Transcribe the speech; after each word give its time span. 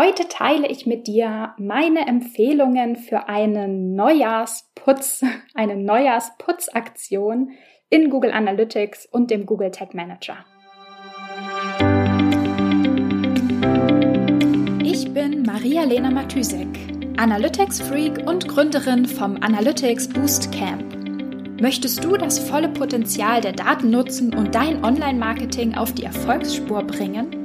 Heute 0.00 0.28
teile 0.28 0.68
ich 0.68 0.86
mit 0.86 1.08
dir 1.08 1.54
meine 1.58 2.06
Empfehlungen 2.06 2.94
für 2.94 3.28
einen 3.28 3.96
Neujahrsputz, 3.96 5.24
eine 5.54 5.74
Neujahrsputzaktion 5.74 7.50
in 7.90 8.08
Google 8.08 8.30
Analytics 8.30 9.06
und 9.06 9.32
dem 9.32 9.44
Google 9.44 9.72
Tag 9.72 9.94
Manager. 9.94 10.36
Ich 14.84 15.12
bin 15.12 15.42
Maria-Lena 15.42 16.12
Matysek, 16.12 16.68
Analytics-Freak 17.16 18.24
und 18.24 18.46
Gründerin 18.46 19.04
vom 19.04 19.42
Analytics 19.42 20.10
Boost 20.10 20.52
Camp. 20.52 21.60
Möchtest 21.60 22.04
du 22.04 22.16
das 22.16 22.38
volle 22.38 22.68
Potenzial 22.68 23.40
der 23.40 23.50
Daten 23.50 23.90
nutzen 23.90 24.32
und 24.32 24.54
dein 24.54 24.84
Online-Marketing 24.84 25.74
auf 25.74 25.92
die 25.92 26.04
Erfolgsspur 26.04 26.84
bringen? 26.84 27.37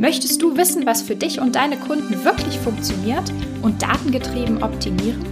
Möchtest 0.00 0.40
du 0.42 0.56
wissen, 0.56 0.86
was 0.86 1.02
für 1.02 1.16
dich 1.16 1.40
und 1.40 1.56
deine 1.56 1.76
Kunden 1.76 2.24
wirklich 2.24 2.56
funktioniert 2.60 3.32
und 3.62 3.82
datengetrieben 3.82 4.62
optimieren? 4.62 5.26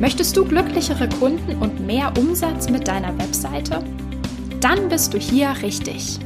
Möchtest 0.00 0.36
du 0.36 0.44
glücklichere 0.44 1.08
Kunden 1.20 1.62
und 1.62 1.86
mehr 1.86 2.12
Umsatz 2.18 2.68
mit 2.68 2.88
deiner 2.88 3.16
Webseite? 3.16 3.84
Dann 4.60 4.88
bist 4.88 5.14
du 5.14 5.18
hier 5.18 5.54
richtig. 5.62 6.18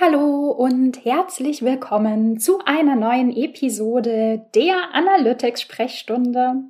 Hallo 0.00 0.50
und 0.50 1.04
herzlich 1.04 1.62
willkommen 1.62 2.38
zu 2.38 2.58
einer 2.64 2.94
neuen 2.94 3.34
Episode 3.34 4.46
der 4.54 4.76
Analytics 4.92 5.62
Sprechstunde. 5.62 6.64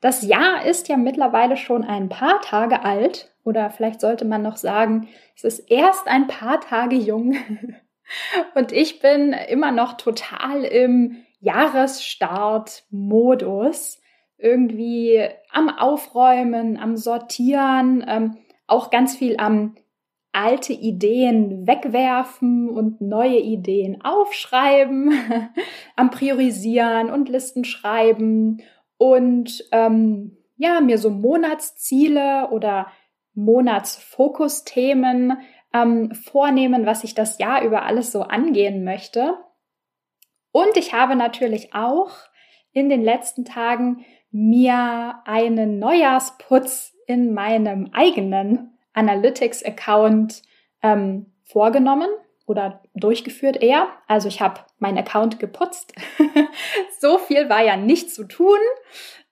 Das 0.00 0.22
Jahr 0.22 0.64
ist 0.64 0.88
ja 0.88 0.96
mittlerweile 0.96 1.56
schon 1.56 1.84
ein 1.84 2.08
paar 2.08 2.40
Tage 2.40 2.84
alt 2.84 3.32
oder 3.44 3.70
vielleicht 3.70 4.00
sollte 4.00 4.24
man 4.24 4.42
noch 4.42 4.56
sagen, 4.56 5.08
es 5.34 5.44
ist 5.44 5.70
erst 5.70 6.08
ein 6.08 6.26
paar 6.26 6.60
Tage 6.60 6.96
jung. 6.96 7.36
Und 8.54 8.70
ich 8.72 9.00
bin 9.00 9.32
immer 9.32 9.72
noch 9.72 9.94
total 9.94 10.62
im 10.64 11.24
Jahresstart-Modus. 11.40 14.00
Irgendwie 14.38 15.26
am 15.50 15.70
Aufräumen, 15.70 16.78
am 16.78 16.96
Sortieren, 16.96 18.04
ähm, 18.06 18.36
auch 18.66 18.90
ganz 18.90 19.16
viel 19.16 19.38
am 19.38 19.76
alte 20.32 20.74
Ideen 20.74 21.66
wegwerfen 21.66 22.68
und 22.68 23.00
neue 23.00 23.38
Ideen 23.38 24.04
aufschreiben, 24.04 25.14
am 25.96 26.10
Priorisieren 26.10 27.08
und 27.10 27.30
Listen 27.30 27.64
schreiben 27.64 28.62
und 28.98 29.64
ähm, 29.72 30.36
ja, 30.56 30.80
mir 30.80 30.98
so 30.98 31.10
Monatsziele 31.10 32.48
oder 32.50 32.90
Monatsfokusthemen 33.34 35.38
ähm, 35.74 36.14
vornehmen, 36.14 36.86
was 36.86 37.04
ich 37.04 37.14
das 37.14 37.38
Jahr 37.38 37.62
über 37.62 37.84
alles 37.84 38.12
so 38.12 38.22
angehen 38.22 38.84
möchte. 38.84 39.34
Und 40.52 40.76
ich 40.76 40.94
habe 40.94 41.16
natürlich 41.16 41.74
auch 41.74 42.12
in 42.72 42.88
den 42.88 43.02
letzten 43.02 43.44
Tagen 43.44 44.04
mir 44.30 45.20
einen 45.24 45.78
Neujahrsputz 45.78 46.94
in 47.06 47.34
meinem 47.34 47.90
eigenen 47.92 48.78
Analytics-Account 48.94 50.42
ähm, 50.82 51.34
vorgenommen 51.44 52.08
oder 52.46 52.82
durchgeführt 52.94 53.62
eher. 53.62 53.88
Also 54.06 54.28
ich 54.28 54.40
habe 54.40 54.60
meinen 54.78 54.98
Account 54.98 55.38
geputzt. 55.38 55.92
so 57.00 57.18
viel 57.18 57.48
war 57.48 57.62
ja 57.62 57.76
nicht 57.76 58.14
zu 58.14 58.24
tun. 58.24 58.58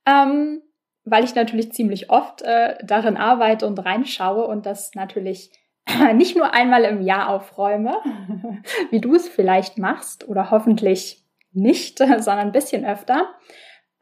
Ähm, 0.07 0.63
weil 1.05 1.25
ich 1.25 1.35
natürlich 1.35 1.73
ziemlich 1.73 2.11
oft 2.11 2.43
äh, 2.43 2.77
darin 2.83 3.17
arbeite 3.17 3.67
und 3.67 3.79
reinschaue 3.79 4.47
und 4.47 4.67
das 4.67 4.95
natürlich 4.95 5.51
nicht 6.15 6.37
nur 6.37 6.53
einmal 6.55 6.85
im 6.85 7.03
Jahr 7.03 7.29
aufräume, 7.29 7.97
wie 8.91 9.01
du 9.01 9.15
es 9.15 9.29
vielleicht 9.29 9.79
machst 9.79 10.27
oder 10.29 10.51
hoffentlich 10.51 11.23
nicht, 11.53 11.99
sondern 11.99 12.39
ein 12.39 12.53
bisschen 12.53 12.85
öfter. 12.85 13.35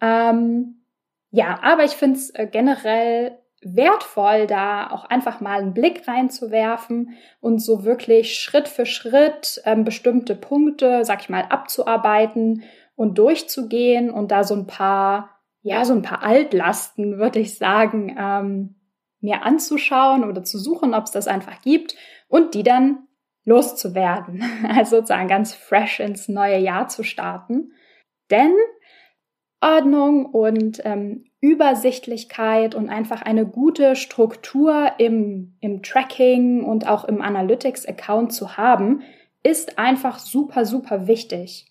Ähm, 0.01 0.85
ja, 1.31 1.59
aber 1.63 1.85
ich 1.85 1.93
finde 1.93 2.19
es 2.19 2.31
äh, 2.31 2.47
generell 2.47 3.39
wertvoll, 3.65 4.47
da 4.47 4.91
auch 4.91 5.05
einfach 5.05 5.41
mal 5.41 5.61
einen 5.61 5.75
Blick 5.75 6.07
reinzuwerfen 6.09 7.17
und 7.41 7.61
so 7.61 7.85
wirklich 7.85 8.35
Schritt 8.35 8.69
für 8.69 8.87
Schritt 8.87 9.63
ähm, 9.65 9.85
bestimmte 9.85 10.35
Punkte, 10.35 11.05
sag 11.05 11.23
ich 11.23 11.29
mal, 11.29 11.45
abzuarbeiten 11.49 12.65
und 12.97 13.19
durchzugehen 13.19 14.11
und 14.11 14.31
da 14.31 14.45
so 14.45 14.55
ein 14.55 14.67
paar 14.67 15.31
ja, 15.63 15.85
so 15.85 15.95
ein 15.95 16.03
paar 16.03 16.23
Altlasten, 16.23 17.19
würde 17.19 17.39
ich 17.39 17.57
sagen, 17.57 18.17
ähm, 18.19 18.75
mir 19.21 19.45
anzuschauen 19.45 20.25
oder 20.25 20.43
zu 20.43 20.59
suchen, 20.59 20.95
ob 20.95 21.05
es 21.05 21.13
das 21.13 21.29
einfach 21.29 21.63
gibt 21.63 21.95
und 22.29 22.55
die 22.55 22.65
dann 22.65 23.07
loszuwerden. 23.45 24.43
Also 24.69 24.97
sozusagen 24.97 25.29
ganz 25.29 25.55
fresh 25.55 26.01
ins 26.01 26.29
neue 26.29 26.59
Jahr 26.59 26.89
zu 26.89 27.05
starten. 27.05 27.73
Denn 28.31 28.55
Ordnung 29.61 30.27
und 30.27 30.81
ähm, 30.85 31.31
Übersichtlichkeit 31.43 32.77
und 32.77 32.89
einfach 32.89 33.21
eine 33.21 33.45
gute 33.45 33.97
Struktur 33.97 34.93
im, 34.99 35.57
im 35.61 35.83
Tracking 35.83 36.63
und 36.63 36.87
auch 36.87 37.05
im 37.05 37.21
Analytics-Account 37.21 38.33
zu 38.33 38.57
haben, 38.57 39.03
ist 39.43 39.77
einfach 39.77 40.21
super, 40.21 40.65
super 40.65 41.09
wichtig. 41.09 41.67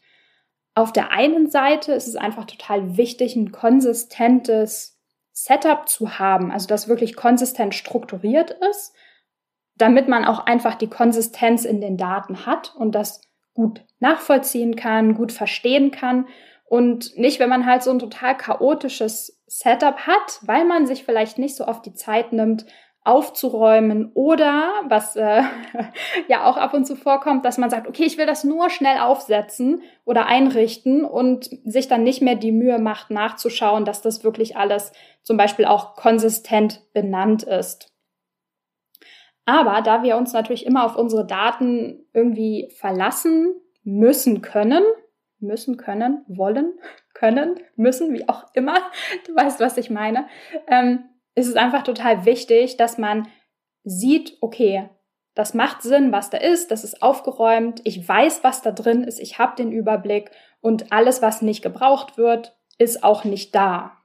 Auf 0.75 0.91
der 0.91 1.11
einen 1.11 1.49
Seite 1.49 1.93
ist 1.93 2.07
es 2.07 2.17
einfach 2.17 2.45
total 2.45 2.97
wichtig, 2.97 3.37
ein 3.37 3.53
konsistentes 3.53 4.99
Setup 5.31 5.87
zu 5.87 6.19
haben, 6.19 6.51
also 6.51 6.67
das 6.67 6.89
wirklich 6.89 7.15
konsistent 7.15 7.73
strukturiert 7.73 8.51
ist, 8.69 8.93
damit 9.75 10.09
man 10.09 10.25
auch 10.25 10.45
einfach 10.45 10.75
die 10.75 10.89
Konsistenz 10.89 11.63
in 11.63 11.79
den 11.79 11.95
Daten 11.95 12.45
hat 12.45 12.75
und 12.75 12.93
das 12.93 13.21
gut 13.53 13.85
nachvollziehen 13.99 14.75
kann, 14.75 15.15
gut 15.15 15.31
verstehen 15.31 15.91
kann 15.91 16.27
und 16.71 17.17
nicht, 17.17 17.41
wenn 17.41 17.49
man 17.49 17.65
halt 17.65 17.83
so 17.83 17.91
ein 17.91 17.99
total 17.99 18.37
chaotisches 18.37 19.43
Setup 19.45 20.07
hat, 20.07 20.39
weil 20.43 20.63
man 20.63 20.87
sich 20.87 21.03
vielleicht 21.03 21.37
nicht 21.37 21.57
so 21.57 21.67
oft 21.67 21.85
die 21.85 21.93
Zeit 21.93 22.31
nimmt, 22.31 22.65
aufzuräumen 23.03 24.09
oder 24.13 24.71
was 24.87 25.17
äh, 25.17 25.43
ja 26.29 26.49
auch 26.49 26.55
ab 26.55 26.73
und 26.73 26.85
zu 26.87 26.95
vorkommt, 26.95 27.43
dass 27.43 27.57
man 27.57 27.69
sagt, 27.69 27.89
okay, 27.89 28.05
ich 28.05 28.17
will 28.17 28.25
das 28.25 28.45
nur 28.45 28.69
schnell 28.69 28.99
aufsetzen 28.99 29.81
oder 30.05 30.27
einrichten 30.27 31.03
und 31.03 31.49
sich 31.65 31.89
dann 31.89 32.03
nicht 32.03 32.21
mehr 32.21 32.35
die 32.35 32.53
Mühe 32.53 32.79
macht, 32.79 33.09
nachzuschauen, 33.09 33.83
dass 33.83 34.01
das 34.01 34.23
wirklich 34.23 34.55
alles 34.55 34.93
zum 35.23 35.35
Beispiel 35.35 35.65
auch 35.65 35.97
konsistent 35.97 36.83
benannt 36.93 37.43
ist. 37.43 37.93
Aber 39.43 39.81
da 39.81 40.03
wir 40.03 40.15
uns 40.15 40.31
natürlich 40.31 40.65
immer 40.65 40.85
auf 40.85 40.95
unsere 40.95 41.27
Daten 41.27 42.05
irgendwie 42.13 42.71
verlassen 42.77 43.55
müssen 43.83 44.41
können, 44.41 44.83
müssen 45.41 45.78
können, 45.78 46.24
wollen, 46.28 46.74
können, 47.13 47.59
müssen, 47.75 48.13
wie 48.13 48.28
auch 48.29 48.46
immer, 48.53 48.78
du 49.28 49.35
weißt, 49.35 49.59
was 49.59 49.78
ich 49.78 49.90
meine, 49.90 50.28
ähm, 50.68 51.06
ist 51.35 51.47
es 51.47 51.56
einfach 51.56 51.84
total 51.84 52.25
wichtig, 52.25 52.78
dass 52.78 52.97
man 52.97 53.28
sieht, 53.84 54.38
okay, 54.41 54.90
das 55.34 55.53
macht 55.53 55.81
Sinn, 55.81 56.12
was 56.12 56.29
da 56.29 56.38
ist, 56.38 56.72
das 56.72 56.84
ist 56.84 57.02
aufgeräumt, 57.02 57.81
ich 57.84 58.07
weiß, 58.07 58.44
was 58.44 58.62
da 58.62 58.72
drin 58.72 59.03
ist, 59.03 59.19
ich 59.19 59.40
habe 59.40 59.56
den 59.56 59.72
Überblick 59.72 60.31
und 60.59 60.91
alles, 60.91 61.22
was 61.22 61.41
nicht 61.41 61.62
gebraucht 61.62 62.18
wird, 62.18 62.58
ist 62.78 63.03
auch 63.03 63.23
nicht 63.23 63.56
da. 63.56 63.97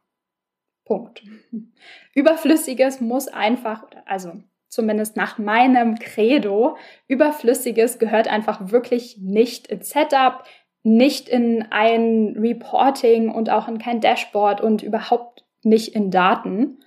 Punkt. 0.85 1.23
Überflüssiges 2.15 3.01
muss 3.01 3.29
einfach, 3.29 3.85
also 4.07 4.33
zumindest 4.69 5.17
nach 5.17 5.39
meinem 5.39 5.99
Credo, 5.99 6.77
Überflüssiges 7.09 7.99
gehört 7.99 8.29
einfach 8.29 8.71
wirklich 8.71 9.19
nicht 9.19 9.67
ins 9.67 9.91
Setup, 9.91 10.45
nicht 10.87 11.29
in 11.29 11.67
ein 11.71 12.37
Reporting 12.39 13.31
und 13.31 13.51
auch 13.51 13.69
in 13.69 13.79
kein 13.79 14.01
Dashboard 14.01 14.61
und 14.61 14.83
überhaupt 14.83 15.45
nicht 15.63 15.95
in 15.95 16.11
Daten 16.11 16.79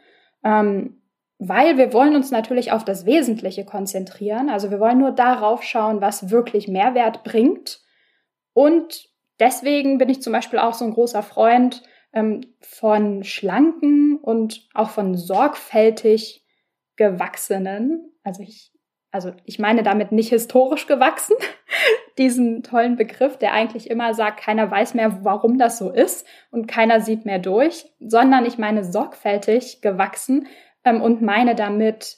ähm, 0.43 1.01
weil 1.37 1.77
wir 1.77 1.93
wollen 1.93 2.15
uns 2.15 2.31
natürlich 2.31 2.71
auf 2.71 2.83
das 2.83 3.05
Wesentliche 3.05 3.63
konzentrieren. 3.63 4.49
Also 4.49 4.71
wir 4.71 4.79
wollen 4.79 4.99
nur 4.99 5.11
darauf 5.11 5.63
schauen, 5.63 6.01
was 6.01 6.29
wirklich 6.29 6.67
Mehrwert 6.67 7.23
bringt. 7.23 7.81
Und 8.53 9.09
deswegen 9.39 9.97
bin 9.97 10.09
ich 10.09 10.21
zum 10.21 10.33
Beispiel 10.33 10.59
auch 10.59 10.73
so 10.73 10.83
ein 10.83 10.93
großer 10.93 11.23
Freund 11.23 11.83
ähm, 12.11 12.41
von 12.59 13.23
schlanken 13.23 14.17
und 14.17 14.67
auch 14.73 14.89
von 14.89 15.15
sorgfältig 15.15 16.45
gewachsenen. 16.97 18.11
Also 18.23 18.43
ich, 18.43 18.73
also 19.11 19.33
ich 19.45 19.59
meine 19.59 19.83
damit 19.83 20.11
nicht 20.11 20.29
historisch 20.29 20.87
gewachsen, 20.87 21.35
diesen 22.17 22.63
tollen 22.63 22.95
Begriff, 22.95 23.37
der 23.37 23.53
eigentlich 23.53 23.89
immer 23.89 24.13
sagt, 24.13 24.41
keiner 24.41 24.69
weiß 24.69 24.93
mehr, 24.93 25.23
warum 25.23 25.57
das 25.57 25.77
so 25.77 25.89
ist 25.89 26.25
und 26.51 26.67
keiner 26.67 27.01
sieht 27.01 27.25
mehr 27.25 27.39
durch, 27.39 27.85
sondern 27.99 28.45
ich 28.45 28.57
meine 28.57 28.83
sorgfältig 28.83 29.81
gewachsen 29.81 30.47
ähm, 30.83 31.01
und 31.01 31.21
meine 31.21 31.55
damit, 31.55 32.17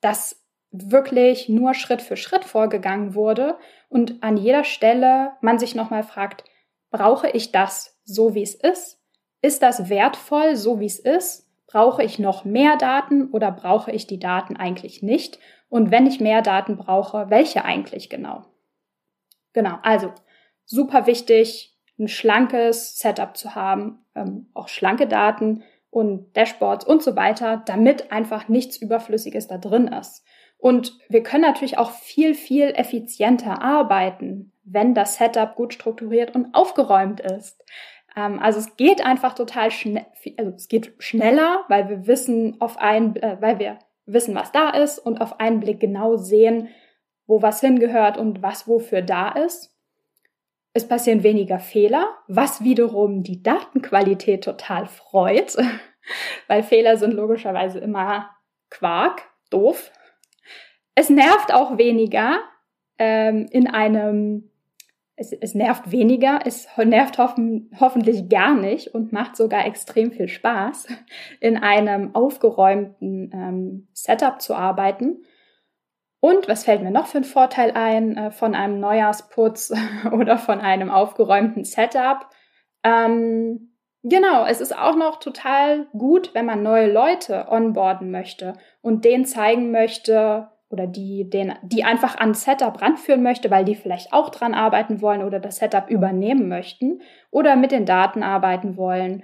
dass 0.00 0.42
wirklich 0.70 1.48
nur 1.48 1.74
Schritt 1.74 2.02
für 2.02 2.16
Schritt 2.16 2.44
vorgegangen 2.44 3.14
wurde 3.14 3.58
und 3.88 4.22
an 4.22 4.36
jeder 4.36 4.64
Stelle 4.64 5.32
man 5.40 5.58
sich 5.58 5.74
nochmal 5.74 6.02
fragt, 6.02 6.44
brauche 6.90 7.28
ich 7.28 7.52
das 7.52 8.00
so, 8.04 8.34
wie 8.34 8.42
es 8.42 8.54
ist? 8.54 8.98
Ist 9.42 9.62
das 9.62 9.88
wertvoll, 9.88 10.56
so 10.56 10.80
wie 10.80 10.86
es 10.86 10.98
ist? 10.98 11.51
Brauche 11.72 12.02
ich 12.02 12.18
noch 12.18 12.44
mehr 12.44 12.76
Daten 12.76 13.30
oder 13.30 13.50
brauche 13.50 13.90
ich 13.90 14.06
die 14.06 14.18
Daten 14.18 14.58
eigentlich 14.58 15.02
nicht? 15.02 15.38
Und 15.70 15.90
wenn 15.90 16.06
ich 16.06 16.20
mehr 16.20 16.42
Daten 16.42 16.76
brauche, 16.76 17.30
welche 17.30 17.64
eigentlich 17.64 18.10
genau? 18.10 18.44
Genau, 19.54 19.78
also 19.82 20.12
super 20.66 21.06
wichtig, 21.06 21.74
ein 21.98 22.08
schlankes 22.08 22.98
Setup 22.98 23.34
zu 23.38 23.54
haben, 23.54 24.04
ähm, 24.14 24.50
auch 24.52 24.68
schlanke 24.68 25.06
Daten 25.06 25.62
und 25.88 26.36
Dashboards 26.36 26.84
und 26.84 27.02
so 27.02 27.16
weiter, 27.16 27.62
damit 27.64 28.12
einfach 28.12 28.48
nichts 28.48 28.76
Überflüssiges 28.76 29.48
da 29.48 29.56
drin 29.56 29.88
ist. 29.88 30.26
Und 30.58 30.98
wir 31.08 31.22
können 31.22 31.44
natürlich 31.44 31.78
auch 31.78 31.92
viel, 31.92 32.34
viel 32.34 32.74
effizienter 32.76 33.62
arbeiten, 33.62 34.52
wenn 34.62 34.92
das 34.92 35.16
Setup 35.16 35.54
gut 35.54 35.72
strukturiert 35.72 36.34
und 36.34 36.54
aufgeräumt 36.54 37.20
ist. 37.20 37.64
Ähm, 38.16 38.38
also 38.40 38.58
es 38.58 38.76
geht 38.76 39.04
einfach 39.04 39.34
total 39.34 39.70
schnell, 39.70 40.06
also 40.36 40.52
es 40.52 40.68
geht 40.68 40.94
schneller, 40.98 41.64
weil 41.68 41.88
wir 41.88 42.06
wissen 42.06 42.60
auf 42.60 42.78
einen, 42.78 43.16
äh, 43.16 43.36
weil 43.40 43.58
wir 43.58 43.78
wissen, 44.06 44.34
was 44.34 44.52
da 44.52 44.70
ist 44.70 44.98
und 44.98 45.20
auf 45.20 45.40
einen 45.40 45.60
Blick 45.60 45.80
genau 45.80 46.16
sehen, 46.16 46.68
wo 47.26 47.42
was 47.42 47.60
hingehört 47.60 48.18
und 48.18 48.42
was 48.42 48.66
wofür 48.68 49.02
da 49.02 49.30
ist. 49.30 49.70
Es 50.74 50.88
passieren 50.88 51.22
weniger 51.22 51.58
Fehler, 51.58 52.08
was 52.28 52.64
wiederum 52.64 53.22
die 53.22 53.42
Datenqualität 53.42 54.44
total 54.44 54.86
freut, 54.86 55.56
weil 56.48 56.62
Fehler 56.62 56.96
sind 56.96 57.14
logischerweise 57.14 57.78
immer 57.78 58.30
Quark, 58.70 59.22
doof. 59.50 59.92
Es 60.94 61.10
nervt 61.10 61.52
auch 61.52 61.78
weniger 61.78 62.40
ähm, 62.98 63.46
in 63.50 63.68
einem 63.68 64.51
es, 65.22 65.32
es 65.32 65.54
nervt 65.54 65.90
weniger, 65.90 66.40
es 66.44 66.68
nervt 66.76 67.18
hoffen, 67.18 67.70
hoffentlich 67.78 68.28
gar 68.28 68.54
nicht 68.54 68.88
und 68.94 69.12
macht 69.12 69.36
sogar 69.36 69.64
extrem 69.66 70.10
viel 70.10 70.28
Spaß, 70.28 70.88
in 71.40 71.56
einem 71.56 72.14
aufgeräumten 72.14 73.30
ähm, 73.32 73.88
Setup 73.92 74.42
zu 74.42 74.54
arbeiten. 74.54 75.24
Und 76.20 76.48
was 76.48 76.64
fällt 76.64 76.82
mir 76.82 76.90
noch 76.90 77.06
für 77.06 77.18
einen 77.18 77.24
Vorteil 77.24 77.72
ein 77.72 78.16
äh, 78.16 78.30
von 78.30 78.54
einem 78.54 78.80
Neujahrsputz 78.80 79.72
oder 80.12 80.38
von 80.38 80.60
einem 80.60 80.90
aufgeräumten 80.90 81.64
Setup? 81.64 82.28
Ähm, 82.84 83.74
genau, 84.02 84.44
es 84.44 84.60
ist 84.60 84.76
auch 84.76 84.96
noch 84.96 85.20
total 85.20 85.86
gut, 85.92 86.34
wenn 86.34 86.46
man 86.46 86.62
neue 86.62 86.92
Leute 86.92 87.46
onboarden 87.48 88.10
möchte 88.10 88.54
und 88.82 89.04
denen 89.04 89.24
zeigen 89.24 89.70
möchte, 89.70 90.51
oder 90.72 90.86
die, 90.86 91.28
den, 91.28 91.52
die 91.62 91.84
einfach 91.84 92.18
an 92.18 92.32
Setup 92.32 92.80
ranführen 92.80 93.22
möchte, 93.22 93.50
weil 93.50 93.64
die 93.64 93.74
vielleicht 93.74 94.12
auch 94.14 94.30
dran 94.30 94.54
arbeiten 94.54 95.02
wollen 95.02 95.22
oder 95.22 95.38
das 95.38 95.58
Setup 95.58 95.90
übernehmen 95.90 96.48
möchten 96.48 97.02
oder 97.30 97.56
mit 97.56 97.72
den 97.72 97.84
Daten 97.84 98.22
arbeiten 98.22 98.78
wollen. 98.78 99.22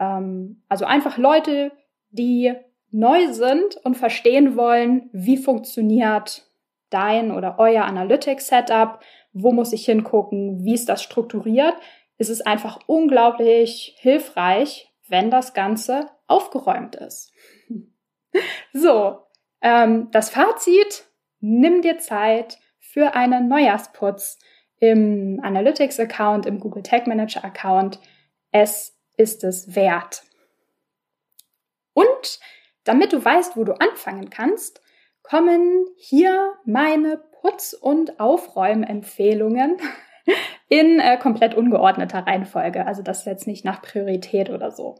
Ähm, 0.00 0.62
also 0.70 0.86
einfach 0.86 1.18
Leute, 1.18 1.70
die 2.10 2.54
neu 2.90 3.30
sind 3.32 3.76
und 3.84 3.96
verstehen 3.96 4.56
wollen, 4.56 5.10
wie 5.12 5.36
funktioniert 5.36 6.50
dein 6.88 7.30
oder 7.30 7.56
euer 7.58 7.84
Analytics-Setup, 7.84 9.00
wo 9.34 9.52
muss 9.52 9.74
ich 9.74 9.84
hingucken, 9.84 10.64
wie 10.64 10.72
ist 10.72 10.88
das 10.88 11.02
strukturiert. 11.02 11.74
Es 12.16 12.30
ist 12.30 12.46
einfach 12.46 12.80
unglaublich 12.86 13.96
hilfreich, 13.98 14.90
wenn 15.08 15.30
das 15.30 15.52
Ganze 15.52 16.06
aufgeräumt 16.26 16.96
ist. 16.96 17.32
So, 18.74 19.25
ähm, 19.66 20.12
das 20.12 20.30
Fazit, 20.30 21.06
nimm 21.40 21.82
dir 21.82 21.98
Zeit 21.98 22.58
für 22.78 23.16
einen 23.16 23.48
Neujahrsputz 23.48 24.38
im 24.78 25.40
Analytics-Account, 25.42 26.46
im 26.46 26.60
Google 26.60 26.84
Tag 26.84 27.08
Manager-Account. 27.08 27.98
Es 28.52 28.96
ist 29.16 29.42
es 29.42 29.74
wert. 29.74 30.22
Und 31.94 32.38
damit 32.84 33.12
du 33.12 33.24
weißt, 33.24 33.56
wo 33.56 33.64
du 33.64 33.72
anfangen 33.72 34.30
kannst, 34.30 34.80
kommen 35.24 35.86
hier 35.96 36.52
meine 36.64 37.20
Putz- 37.42 37.74
und 37.74 38.20
Aufräumempfehlungen 38.20 39.78
in 40.68 41.00
äh, 41.00 41.18
komplett 41.18 41.56
ungeordneter 41.56 42.20
Reihenfolge. 42.20 42.86
Also 42.86 43.02
das 43.02 43.20
ist 43.20 43.26
jetzt 43.26 43.46
nicht 43.48 43.64
nach 43.64 43.82
Priorität 43.82 44.48
oder 44.48 44.70
so. 44.70 44.94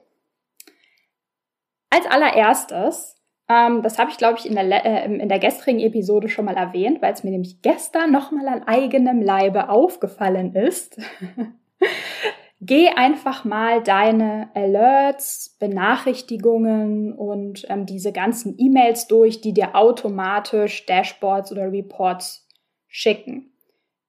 Als 1.89 2.07
allererstes 2.07 3.16
ähm, 3.49 3.83
das 3.83 3.99
habe 3.99 4.11
ich, 4.11 4.17
glaube 4.17 4.39
ich, 4.39 4.47
in 4.47 4.55
der, 4.55 4.85
äh, 4.85 5.05
in 5.05 5.29
der 5.29 5.39
gestrigen 5.39 5.81
Episode 5.81 6.29
schon 6.29 6.47
mal 6.47 6.57
erwähnt, 6.57 7.01
weil 7.01 7.13
es 7.13 7.23
mir 7.23 7.31
nämlich 7.31 7.63
gestern 7.63 8.11
nochmal 8.11 8.49
an 8.49 8.65
eigenem 8.65 9.23
Leibe 9.23 9.69
aufgefallen 9.69 10.55
ist. 10.55 11.01
Geh 12.61 12.89
einfach 12.89 13.45
mal 13.45 13.83
deine 13.83 14.49
Alerts, 14.55 15.57
Benachrichtigungen 15.61 17.13
und 17.13 17.67
ähm, 17.69 17.87
diese 17.87 18.13
ganzen 18.13 18.57
E-Mails 18.59 19.07
durch, 19.07 19.43
die 19.43 19.53
dir 19.53 19.77
automatisch 19.77 20.87
Dashboards 20.87 21.53
oder 21.53 21.71
Reports 21.71 22.49
schicken. 22.89 23.53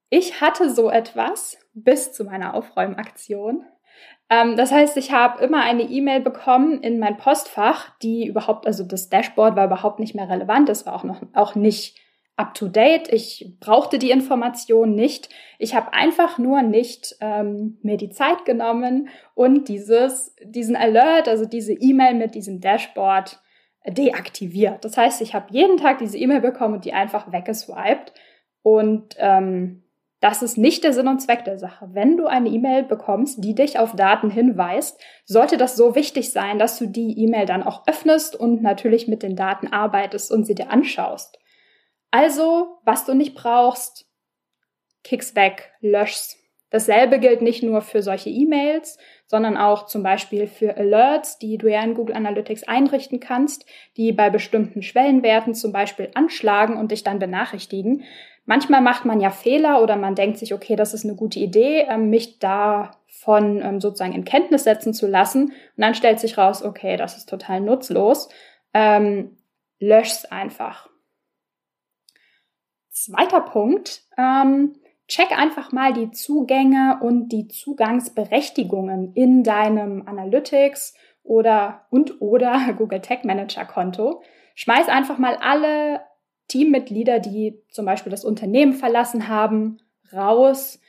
Ich 0.09 0.39
hatte 0.39 0.73
so 0.73 0.89
etwas 0.89 1.57
bis 1.73 2.13
zu 2.13 2.23
meiner 2.23 2.53
Aufräumaktion 2.53 3.65
ähm, 4.29 4.57
das 4.57 4.71
heißt, 4.71 4.97
ich 4.97 5.11
habe 5.11 5.43
immer 5.43 5.63
eine 5.63 5.83
E-Mail 5.83 6.19
bekommen 6.19 6.81
in 6.81 6.99
mein 6.99 7.17
Postfach, 7.17 7.97
die 7.99 8.27
überhaupt, 8.27 8.67
also 8.67 8.83
das 8.83 9.09
Dashboard 9.09 9.55
war 9.55 9.65
überhaupt 9.65 9.99
nicht 9.99 10.15
mehr 10.15 10.29
relevant, 10.29 10.69
es 10.69 10.85
war 10.85 10.95
auch 10.95 11.03
noch 11.03 11.21
auch 11.33 11.55
nicht 11.55 11.97
up 12.37 12.53
to 12.53 12.67
date. 12.67 13.11
Ich 13.11 13.55
brauchte 13.59 13.99
die 13.99 14.11
Information 14.11 14.93
nicht. 14.93 15.29
Ich 15.57 15.75
habe 15.75 15.93
einfach 15.93 16.37
nur 16.37 16.61
nicht 16.61 17.15
ähm, 17.19 17.79
mir 17.81 17.97
die 17.97 18.11
Zeit 18.11 18.45
genommen 18.45 19.09
und 19.33 19.67
dieses, 19.67 20.35
diesen 20.43 20.75
Alert, 20.75 21.27
also 21.27 21.45
diese 21.45 21.73
E-Mail 21.73 22.13
mit 22.13 22.35
diesem 22.35 22.61
Dashboard 22.61 23.41
deaktiviert. 23.87 24.85
Das 24.85 24.97
heißt, 24.97 25.21
ich 25.21 25.33
habe 25.33 25.47
jeden 25.49 25.77
Tag 25.77 25.97
diese 25.97 26.17
E-Mail 26.17 26.41
bekommen 26.41 26.75
und 26.75 26.85
die 26.85 26.93
einfach 26.93 27.31
weggeswiped. 27.31 28.13
Und 28.61 29.15
ähm, 29.17 29.83
das 30.19 30.41
ist 30.41 30.57
nicht 30.57 30.83
der 30.83 30.93
Sinn 30.93 31.07
und 31.07 31.19
Zweck 31.19 31.45
der 31.45 31.59
Sache. 31.59 31.89
Wenn 31.91 32.17
du 32.17 32.25
eine 32.25 32.49
E-Mail 32.49 32.83
bekommst, 32.83 33.43
die 33.43 33.53
dich 33.53 33.77
auf 33.77 33.95
Daten 33.95 34.31
hinweist, 34.31 34.99
sollte 35.25 35.57
das 35.57 35.75
so 35.75 35.93
wichtig 35.93 36.31
sein, 36.31 36.57
dass 36.57 36.79
du 36.79 36.87
die 36.87 37.19
E-Mail 37.19 37.45
dann 37.45 37.61
auch 37.61 37.87
öffnest 37.87 38.35
und 38.35 38.63
natürlich 38.63 39.07
mit 39.07 39.21
den 39.21 39.35
Daten 39.35 39.67
arbeitest 39.67 40.31
und 40.31 40.45
sie 40.45 40.55
dir 40.55 40.71
anschaust. 40.71 41.37
Also, 42.09 42.79
was 42.83 43.05
du 43.05 43.13
nicht 43.13 43.35
brauchst, 43.35 44.07
kick's 45.03 45.35
weg, 45.35 45.71
lösch's. 45.81 46.37
Dasselbe 46.69 47.19
gilt 47.19 47.41
nicht 47.41 47.63
nur 47.63 47.81
für 47.81 48.01
solche 48.01 48.29
E-Mails, 48.29 48.97
sondern 49.25 49.55
auch 49.55 49.85
zum 49.85 50.03
Beispiel 50.03 50.47
für 50.47 50.75
Alerts, 50.75 51.39
die 51.39 51.57
du 51.57 51.71
ja 51.71 51.81
in 51.81 51.93
Google 51.93 52.15
Analytics 52.15 52.63
einrichten 52.63 53.21
kannst, 53.21 53.65
die 53.95 54.11
bei 54.11 54.29
bestimmten 54.29 54.81
Schwellenwerten 54.81 55.53
zum 55.53 55.71
Beispiel 55.71 56.09
anschlagen 56.13 56.75
und 56.75 56.91
dich 56.91 57.03
dann 57.03 57.19
benachrichtigen. 57.19 58.03
Manchmal 58.49 58.79
macht 58.79 59.03
man 59.03 59.19
ja 59.19 59.29
Fehler 59.29 59.83
oder 59.83 59.97
man 59.97 60.15
denkt 60.15 60.37
sich, 60.37 60.53
okay, 60.53 60.77
das 60.77 60.93
ist 60.93 61.03
eine 61.03 61.15
gute 61.15 61.37
Idee, 61.37 61.85
ähm, 61.89 62.09
mich 62.09 62.39
davon 62.39 63.61
ähm, 63.61 63.81
sozusagen 63.81 64.13
in 64.13 64.23
Kenntnis 64.23 64.63
setzen 64.63 64.93
zu 64.93 65.05
lassen. 65.05 65.47
Und 65.47 65.53
dann 65.75 65.95
stellt 65.95 66.21
sich 66.21 66.37
raus, 66.37 66.63
okay, 66.63 66.95
das 66.95 67.17
ist 67.17 67.27
total 67.27 67.59
nutzlos. 67.59 68.29
Ähm, 68.73 69.35
lösch's 69.79 70.23
einfach. 70.23 70.89
Zweiter 72.89 73.41
Punkt, 73.41 74.03
ähm, 74.17 74.75
check 75.09 75.37
einfach 75.37 75.73
mal 75.73 75.91
die 75.91 76.11
Zugänge 76.11 76.99
und 77.01 77.27
die 77.29 77.49
Zugangsberechtigungen 77.49 79.11
in 79.13 79.43
deinem 79.43 80.07
Analytics 80.07 80.95
oder 81.21 81.85
und 81.89 82.21
oder 82.21 82.73
Google 82.77 83.01
Tag 83.01 83.25
Manager 83.25 83.65
Konto. 83.65 84.23
Schmeiß 84.55 84.87
einfach 84.87 85.17
mal 85.17 85.35
alle 85.35 85.99
Teammitglieder, 86.47 87.19
die 87.19 87.61
zum 87.69 87.85
Beispiel 87.85 88.11
das 88.11 88.25
Unternehmen 88.25 88.73
verlassen 88.73 89.27
haben, 89.27 89.79
raus 90.13 90.79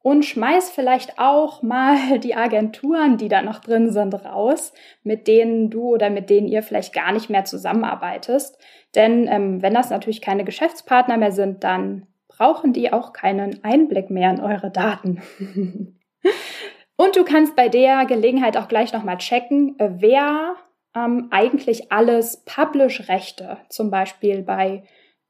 und 0.00 0.24
schmeiß 0.24 0.70
vielleicht 0.70 1.18
auch 1.18 1.62
mal 1.62 2.18
die 2.22 2.34
Agenturen, 2.34 3.16
die 3.16 3.28
da 3.28 3.42
noch 3.42 3.58
drin 3.58 3.90
sind, 3.90 4.14
raus, 4.24 4.72
mit 5.02 5.26
denen 5.26 5.70
du 5.70 5.94
oder 5.94 6.10
mit 6.10 6.30
denen 6.30 6.48
ihr 6.48 6.62
vielleicht 6.62 6.94
gar 6.94 7.12
nicht 7.12 7.30
mehr 7.30 7.44
zusammenarbeitest. 7.44 8.58
Denn 8.94 9.28
ähm, 9.28 9.62
wenn 9.62 9.74
das 9.74 9.90
natürlich 9.90 10.22
keine 10.22 10.44
Geschäftspartner 10.44 11.16
mehr 11.16 11.32
sind, 11.32 11.64
dann 11.64 12.06
brauchen 12.28 12.72
die 12.72 12.92
auch 12.92 13.12
keinen 13.12 13.62
Einblick 13.64 14.10
mehr 14.10 14.30
in 14.30 14.40
eure 14.40 14.70
Daten. 14.70 15.20
und 16.96 17.16
du 17.16 17.24
kannst 17.24 17.56
bei 17.56 17.68
der 17.68 18.06
Gelegenheit 18.06 18.56
auch 18.56 18.68
gleich 18.68 18.92
nochmal 18.92 19.18
checken, 19.18 19.74
wer 19.78 20.54
ähm, 20.96 21.28
eigentlich 21.30 21.90
alles 21.90 22.44
Publish-Rechte 22.44 23.58
zum 23.68 23.90
Beispiel 23.90 24.42
bei 24.42 24.84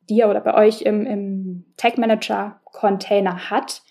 dir 0.08 0.28
oder 0.28 0.40
bei 0.40 0.54
euch 0.54 0.82
im, 0.82 1.06
im 1.06 1.64
Tag 1.76 1.98
Manager 1.98 2.60
Container 2.64 3.50
hat. 3.50 3.82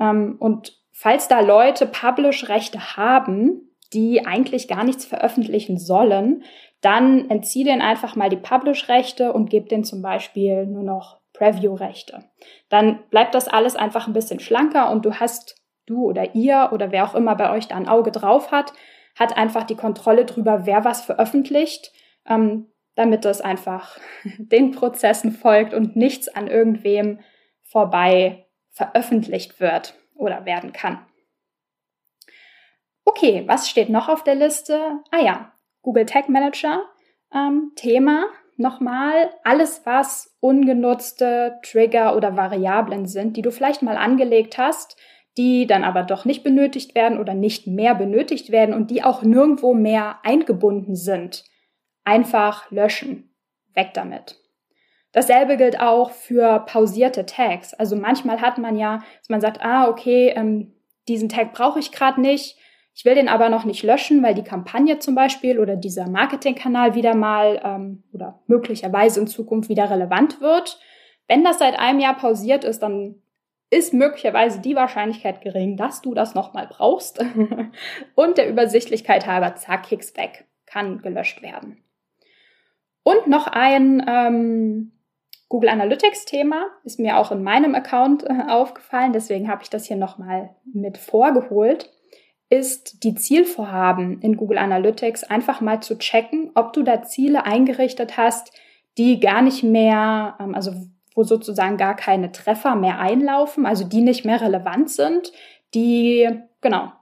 Ähm, 0.00 0.36
und 0.38 0.78
falls 0.92 1.28
da 1.28 1.40
Leute 1.40 1.86
Publish-Rechte 1.86 2.96
haben, 2.96 3.68
die 3.92 4.26
eigentlich 4.26 4.68
gar 4.68 4.84
nichts 4.84 5.06
veröffentlichen 5.06 5.78
sollen, 5.78 6.44
dann 6.80 7.28
entziehe 7.30 7.64
denen 7.64 7.82
einfach 7.82 8.16
mal 8.16 8.28
die 8.28 8.36
Publish-Rechte 8.36 9.32
und 9.32 9.50
gib 9.50 9.68
denen 9.68 9.84
zum 9.84 10.02
Beispiel 10.02 10.66
nur 10.66 10.82
noch 10.82 11.18
Preview-Rechte. 11.32 12.24
Dann 12.68 13.00
bleibt 13.10 13.34
das 13.34 13.48
alles 13.48 13.76
einfach 13.76 14.06
ein 14.06 14.12
bisschen 14.12 14.40
schlanker 14.40 14.90
und 14.90 15.04
du 15.04 15.14
hast, 15.14 15.56
du 15.86 16.04
oder 16.04 16.34
ihr 16.34 16.70
oder 16.72 16.92
wer 16.92 17.04
auch 17.04 17.14
immer 17.14 17.34
bei 17.34 17.50
euch 17.50 17.68
da 17.68 17.76
ein 17.76 17.88
Auge 17.88 18.10
drauf 18.10 18.50
hat, 18.52 18.72
hat 19.16 19.36
einfach 19.36 19.64
die 19.64 19.76
Kontrolle 19.76 20.24
drüber, 20.24 20.66
wer 20.66 20.84
was 20.84 21.04
veröffentlicht. 21.04 21.92
Ähm, 22.26 22.66
damit 22.98 23.24
es 23.24 23.40
einfach 23.40 23.98
den 24.38 24.72
Prozessen 24.72 25.30
folgt 25.30 25.72
und 25.72 25.94
nichts 25.94 26.28
an 26.28 26.48
irgendwem 26.48 27.20
vorbei 27.62 28.46
veröffentlicht 28.72 29.60
wird 29.60 29.94
oder 30.14 30.44
werden 30.44 30.72
kann. 30.72 30.98
Okay, 33.04 33.44
was 33.46 33.68
steht 33.68 33.88
noch 33.88 34.08
auf 34.08 34.24
der 34.24 34.34
Liste? 34.34 34.98
Ah 35.10 35.20
ja, 35.20 35.52
Google 35.82 36.06
Tag 36.06 36.28
Manager. 36.28 36.82
Ähm, 37.32 37.72
Thema 37.76 38.26
nochmal 38.56 39.30
alles, 39.44 39.82
was 39.84 40.36
ungenutzte 40.40 41.58
Trigger 41.62 42.16
oder 42.16 42.36
Variablen 42.36 43.06
sind, 43.06 43.36
die 43.36 43.42
du 43.42 43.52
vielleicht 43.52 43.82
mal 43.82 43.96
angelegt 43.96 44.58
hast, 44.58 44.96
die 45.36 45.68
dann 45.68 45.84
aber 45.84 46.02
doch 46.02 46.24
nicht 46.24 46.42
benötigt 46.42 46.96
werden 46.96 47.18
oder 47.20 47.34
nicht 47.34 47.68
mehr 47.68 47.94
benötigt 47.94 48.50
werden 48.50 48.74
und 48.74 48.90
die 48.90 49.04
auch 49.04 49.22
nirgendwo 49.22 49.72
mehr 49.72 50.18
eingebunden 50.24 50.96
sind. 50.96 51.44
Einfach 52.08 52.70
löschen. 52.70 53.28
Weg 53.74 53.92
damit. 53.92 54.38
Dasselbe 55.12 55.58
gilt 55.58 55.78
auch 55.78 56.10
für 56.10 56.60
pausierte 56.60 57.26
Tags. 57.26 57.74
Also 57.74 57.96
manchmal 57.96 58.40
hat 58.40 58.56
man 58.56 58.76
ja, 58.76 59.00
dass 59.18 59.28
man 59.28 59.42
sagt, 59.42 59.62
ah, 59.62 59.88
okay, 59.88 60.32
ähm, 60.34 60.72
diesen 61.06 61.28
Tag 61.28 61.52
brauche 61.52 61.78
ich 61.78 61.92
gerade 61.92 62.18
nicht. 62.18 62.56
Ich 62.94 63.04
will 63.04 63.14
den 63.14 63.28
aber 63.28 63.50
noch 63.50 63.66
nicht 63.66 63.82
löschen, 63.82 64.22
weil 64.22 64.34
die 64.34 64.42
Kampagne 64.42 64.98
zum 65.00 65.14
Beispiel 65.14 65.58
oder 65.58 65.76
dieser 65.76 66.08
Marketingkanal 66.08 66.94
wieder 66.94 67.14
mal 67.14 67.60
ähm, 67.62 68.04
oder 68.14 68.40
möglicherweise 68.46 69.20
in 69.20 69.26
Zukunft 69.26 69.68
wieder 69.68 69.90
relevant 69.90 70.40
wird. 70.40 70.80
Wenn 71.26 71.44
das 71.44 71.58
seit 71.58 71.78
einem 71.78 72.00
Jahr 72.00 72.16
pausiert 72.16 72.64
ist, 72.64 72.78
dann 72.78 73.16
ist 73.68 73.92
möglicherweise 73.92 74.60
die 74.60 74.76
Wahrscheinlichkeit 74.76 75.42
gering, 75.42 75.76
dass 75.76 76.00
du 76.00 76.14
das 76.14 76.34
nochmal 76.34 76.68
brauchst. 76.68 77.22
Und 78.14 78.38
der 78.38 78.48
Übersichtlichkeit 78.48 79.26
halber, 79.26 79.56
zack, 79.56 79.82
kicks 79.82 80.16
weg, 80.16 80.46
kann 80.64 81.02
gelöscht 81.02 81.42
werden. 81.42 81.84
Und 83.08 83.26
noch 83.26 83.46
ein 83.46 84.04
ähm, 84.06 84.92
Google 85.48 85.70
Analytics 85.70 86.26
Thema 86.26 86.66
ist 86.84 87.00
mir 87.00 87.16
auch 87.16 87.32
in 87.32 87.42
meinem 87.42 87.74
Account 87.74 88.22
äh, 88.24 88.50
aufgefallen, 88.50 89.14
deswegen 89.14 89.48
habe 89.48 89.62
ich 89.62 89.70
das 89.70 89.86
hier 89.86 89.96
nochmal 89.96 90.50
mit 90.74 90.98
vorgeholt. 90.98 91.90
Ist 92.50 93.02
die 93.04 93.14
Zielvorhaben 93.14 94.20
in 94.20 94.36
Google 94.36 94.58
Analytics 94.58 95.24
einfach 95.24 95.62
mal 95.62 95.80
zu 95.80 95.96
checken, 95.96 96.50
ob 96.54 96.74
du 96.74 96.82
da 96.82 97.02
Ziele 97.02 97.46
eingerichtet 97.46 98.18
hast, 98.18 98.52
die 98.98 99.20
gar 99.20 99.40
nicht 99.40 99.62
mehr, 99.62 100.36
ähm, 100.38 100.54
also 100.54 100.72
wo 101.14 101.22
sozusagen 101.22 101.78
gar 101.78 101.96
keine 101.96 102.30
Treffer 102.30 102.76
mehr 102.76 102.98
einlaufen, 102.98 103.64
also 103.64 103.84
die 103.84 104.02
nicht 104.02 104.26
mehr 104.26 104.42
relevant 104.42 104.90
sind, 104.90 105.32
die, 105.72 106.28
genau, 106.60 106.92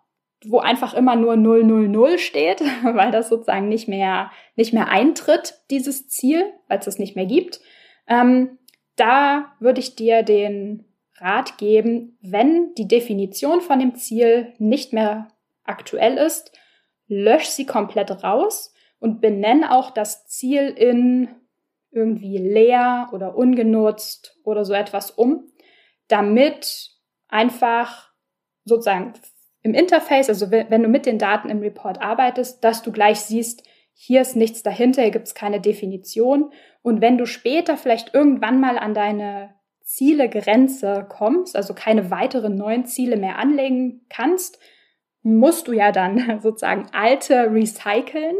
wo 0.49 0.59
einfach 0.59 0.95
immer 0.95 1.17
nur 1.17 1.37
000 1.37 2.19
steht, 2.19 2.61
weil 2.83 3.11
das 3.11 3.29
sozusagen 3.29 3.69
nicht 3.69 3.88
mehr, 3.88 4.31
nicht 4.55 4.73
mehr 4.73 4.88
eintritt, 4.88 5.55
dieses 5.71 6.09
Ziel, 6.09 6.53
weil 6.69 6.79
es 6.79 6.87
es 6.87 6.99
nicht 6.99 7.17
mehr 7.17 7.26
gibt. 7.26 7.61
Ähm, 8.07 8.59
da 8.97 9.53
würde 9.61 9.81
ich 9.81 9.97
dir 9.97 10.23
den 10.23 10.85
Rat 11.19 11.59
geben, 11.59 12.19
wenn 12.21 12.75
die 12.75 12.88
Definition 12.88 13.61
von 13.61 13.79
dem 13.79 13.95
Ziel 13.95 14.53
nicht 14.59 14.93
mehr 14.93 15.29
aktuell 15.65 16.19
ist, 16.19 16.53
lösch 17.09 17.47
sie 17.47 17.67
komplett 17.67 18.11
raus 18.23 18.75
und 18.99 19.21
benenn 19.21 19.65
auch 19.65 19.91
das 19.91 20.26
Ziel 20.26 20.69
in 20.69 21.29
irgendwie 21.91 22.37
leer 22.37 23.09
oder 23.12 23.37
ungenutzt 23.37 24.38
oder 24.45 24.65
so 24.65 24.75
etwas 24.75 25.11
um, 25.11 25.50
damit 26.09 26.91
einfach 27.29 28.11
sozusagen 28.65 29.15
im 29.66 29.75
Interface, 29.75 30.28
also 30.28 30.52
wenn 30.52 30.82
du 30.85 30.88
mit 30.88 31.06
den 31.06 31.18
Daten 31.18 31.50
im 31.50 31.58
Report 31.58 32.00
arbeitest, 32.00 32.62
dass 32.62 32.82
du 32.82 32.92
gleich 32.92 33.18
siehst, 33.18 33.64
hier 33.94 34.20
ist 34.20 34.37
nichts 34.37 34.62
dahinter, 34.62 35.02
hier 35.02 35.11
gibt 35.11 35.26
es 35.26 35.35
keine 35.35 35.61
Definition. 35.61 36.52
Und 36.82 37.00
wenn 37.00 37.18
du 37.18 37.26
später 37.26 37.76
vielleicht 37.76 38.14
irgendwann 38.14 38.61
mal 38.61 38.78
an 38.78 38.94
deine 38.94 39.56
Ziele-Grenze 39.82 41.04
kommst, 41.08 41.56
also 41.56 41.75
keine 41.75 42.12
weiteren 42.12 42.54
neuen 42.54 42.87
Ziele 42.87 43.16
mehr 43.16 43.38
anlegen 43.38 44.06
kannst, 44.08 44.61
musst 45.23 45.66
du 45.66 45.73
ja 45.73 45.90
dann 45.90 46.40
sozusagen 46.40 46.87
alte 46.92 47.50
recyceln. 47.52 48.37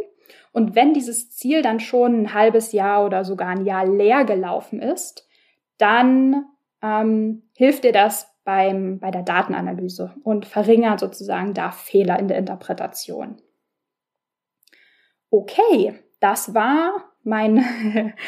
Und 0.53 0.77
wenn 0.77 0.95
dieses 0.95 1.33
Ziel 1.33 1.61
dann 1.61 1.81
schon 1.81 2.23
ein 2.23 2.35
halbes 2.35 2.71
Jahr 2.71 3.05
oder 3.05 3.25
sogar 3.25 3.49
ein 3.49 3.65
Jahr 3.65 3.85
leer 3.85 4.25
gelaufen 4.25 4.81
ist, 4.81 5.27
dann 5.77 6.45
ähm, 6.83 7.51
hilft 7.57 7.83
dir 7.83 7.93
das 7.93 8.36
beim, 8.47 9.01
bei 9.01 9.11
der 9.11 9.25
Datenanalyse 9.25 10.15
und 10.23 10.47
verringert 10.47 11.01
sozusagen 11.01 11.53
da 11.53 11.73
Fehler 11.73 12.19
in 12.19 12.29
der 12.29 12.39
Interpretation. 12.39 13.37
Okay, 15.31 15.95
das 16.21 16.55
war 16.55 17.13
mein, 17.25 17.65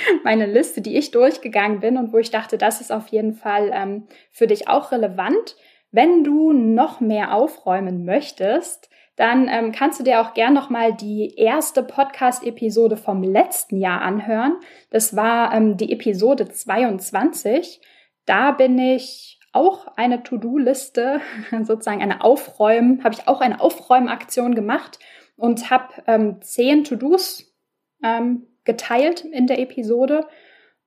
meine 0.25 0.46
Liste, 0.46 0.80
die 0.82 0.98
ich 0.98 1.12
durchgegangen 1.12 1.78
bin 1.78 1.96
und 1.96 2.12
wo 2.12 2.18
ich 2.18 2.32
dachte, 2.32 2.58
das 2.58 2.80
ist 2.80 2.90
auf 2.90 3.06
jeden 3.08 3.32
Fall 3.32 3.70
ähm, 3.72 4.08
für 4.32 4.48
dich 4.48 4.68
auch 4.68 4.90
relevant. 4.90 5.56
Wenn 5.92 6.25
du 6.25 6.52
noch 6.52 7.00
mehr 7.00 7.32
aufräumen 7.32 8.04
möchtest, 8.04 8.90
dann 9.14 9.48
ähm, 9.48 9.70
kannst 9.70 10.00
du 10.00 10.04
dir 10.04 10.20
auch 10.20 10.34
gern 10.34 10.52
noch 10.52 10.68
mal 10.68 10.92
die 10.92 11.34
erste 11.37 11.84
Podcast-Episode 11.84 12.96
vom 12.96 13.22
letzten 13.22 13.76
Jahr 13.76 14.02
anhören. 14.02 14.56
Das 14.90 15.14
war 15.14 15.54
ähm, 15.54 15.76
die 15.76 15.92
Episode 15.92 16.48
22. 16.48 17.80
Da 18.26 18.50
bin 18.50 18.78
ich 18.78 19.38
auch 19.52 19.86
eine 19.96 20.22
To-Do-Liste, 20.22 21.20
sozusagen 21.62 22.02
eine 22.02 22.22
Aufräumen, 22.22 23.04
habe 23.04 23.14
ich 23.14 23.28
auch 23.28 23.40
eine 23.40 23.60
Aufräumaktion 23.60 24.54
gemacht 24.54 24.98
und 25.36 25.70
habe 25.70 25.94
ähm, 26.06 26.40
zehn 26.42 26.84
To-Dos 26.84 27.54
ähm, 28.02 28.46
geteilt 28.64 29.24
in 29.24 29.46
der 29.46 29.58
Episode. 29.58 30.28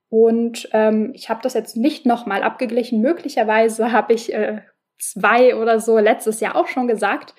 Und 0.09 0.69
ähm, 0.73 1.11
ich 1.15 1.29
habe 1.29 1.41
das 1.41 1.53
jetzt 1.53 1.77
nicht 1.77 2.05
nochmal 2.05 2.43
abgeglichen. 2.43 3.01
Möglicherweise 3.01 3.91
habe 3.93 4.13
ich 4.13 4.33
äh, 4.33 4.61
zwei 4.99 5.55
oder 5.55 5.79
so 5.79 5.97
letztes 5.97 6.39
Jahr 6.39 6.55
auch 6.55 6.67
schon 6.67 6.87
gesagt. 6.87 7.33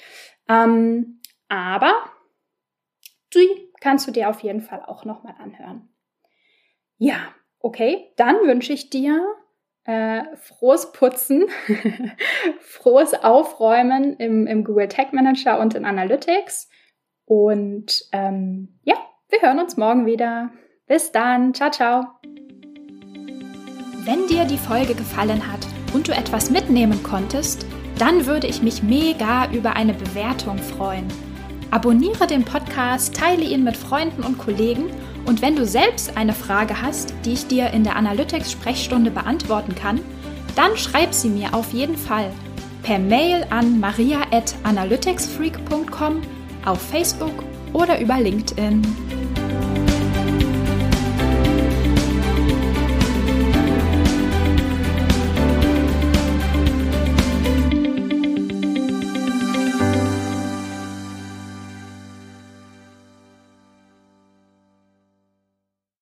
Ähm, 0.48 1.20
aber 1.48 1.92
die 3.34 3.72
kannst 3.80 4.06
du 4.06 4.10
dir 4.12 4.28
auf 4.28 4.40
jeden 4.40 4.62
Fall 4.62 4.82
auch 4.86 5.04
nochmal 5.04 5.34
anhören. 5.38 5.88
Ja, 6.96 7.34
okay, 7.58 8.12
dann 8.16 8.36
wünsche 8.46 8.72
ich 8.72 8.90
dir 8.90 9.22
äh, 9.84 10.22
frohes 10.36 10.92
Putzen, 10.92 11.44
frohes 12.60 13.14
Aufräumen 13.14 14.16
im, 14.16 14.46
im, 14.46 14.64
Google 14.64 14.88
Tag 14.88 15.12
Manager 15.12 15.58
und 15.60 15.74
in 15.74 15.84
Analytics. 15.84 16.68
Und 17.24 18.04
ähm, 18.12 18.80
ja, 18.84 18.96
wir 19.28 19.42
hören 19.42 19.58
uns 19.58 19.76
morgen 19.76 20.06
wieder. 20.06 20.50
Bis 20.86 21.12
dann. 21.12 21.54
Ciao, 21.54 21.70
ciao. 21.70 22.04
Wenn 24.04 24.26
dir 24.26 24.44
die 24.44 24.58
Folge 24.58 24.94
gefallen 24.94 25.50
hat, 25.50 25.66
und 25.92 26.08
du 26.08 26.12
etwas 26.12 26.50
mitnehmen 26.50 27.02
konntest, 27.02 27.66
dann 27.98 28.26
würde 28.26 28.46
ich 28.46 28.62
mich 28.62 28.82
mega 28.82 29.50
über 29.52 29.76
eine 29.76 29.94
Bewertung 29.94 30.58
freuen. 30.58 31.06
Abonniere 31.70 32.26
den 32.26 32.44
Podcast, 32.44 33.16
teile 33.16 33.44
ihn 33.44 33.64
mit 33.64 33.76
Freunden 33.76 34.22
und 34.22 34.38
Kollegen 34.38 34.90
und 35.24 35.42
wenn 35.42 35.56
du 35.56 35.66
selbst 35.66 36.16
eine 36.16 36.34
Frage 36.34 36.80
hast, 36.80 37.12
die 37.24 37.32
ich 37.32 37.46
dir 37.46 37.70
in 37.70 37.82
der 37.84 37.96
Analytics-Sprechstunde 37.96 39.10
beantworten 39.10 39.74
kann, 39.74 40.00
dann 40.54 40.76
schreib 40.76 41.14
sie 41.14 41.28
mir 41.28 41.54
auf 41.54 41.72
jeden 41.72 41.96
Fall 41.96 42.30
per 42.82 42.98
Mail 42.98 43.46
an 43.50 43.80
maria.analyticsfreak.com, 43.80 46.22
auf 46.64 46.82
Facebook 46.82 47.44
oder 47.72 48.00
über 48.00 48.20
LinkedIn. 48.20 49.11